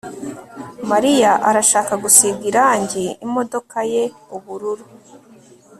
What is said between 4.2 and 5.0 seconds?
ubururu